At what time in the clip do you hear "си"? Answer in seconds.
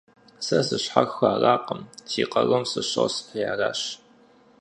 2.09-2.21